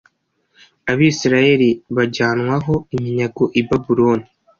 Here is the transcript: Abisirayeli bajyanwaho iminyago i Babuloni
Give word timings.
Abisirayeli 0.91 1.69
bajyanwaho 1.95 2.73
iminyago 2.95 3.43
i 3.61 3.61
Babuloni 3.67 4.27